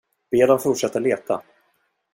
Be 0.31 0.45
dem 0.45 0.57
fortsätta 0.63 0.99
leta. 0.99 1.41